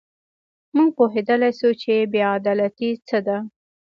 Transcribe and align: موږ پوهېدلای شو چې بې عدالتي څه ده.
موږ 0.75 0.89
پوهېدلای 0.97 1.51
شو 1.59 1.69
چې 1.81 1.93
بې 2.11 2.21
عدالتي 2.37 2.89
څه 3.07 3.17
ده. 3.25 3.37